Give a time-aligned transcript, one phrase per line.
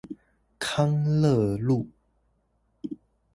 [0.57, 1.87] 康樂路